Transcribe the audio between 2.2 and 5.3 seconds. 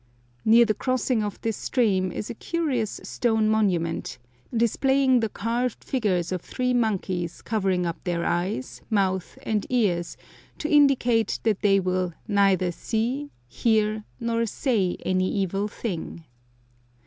a curious stone monument, displaying the